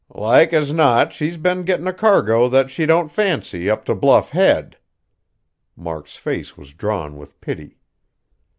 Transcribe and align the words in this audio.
"Like 0.15 0.51
as 0.51 0.73
not 0.73 1.13
she's 1.13 1.37
been 1.37 1.61
gettin' 1.61 1.87
a 1.87 1.93
cargo 1.93 2.49
that 2.49 2.71
she 2.71 2.87
don't 2.87 3.09
fancy, 3.11 3.69
up 3.69 3.85
to 3.85 3.93
Bluff 3.93 4.31
Head." 4.31 4.77
Mark's 5.75 6.15
face 6.15 6.57
was 6.57 6.73
drawn 6.73 7.17
with 7.19 7.39
pity. 7.39 7.77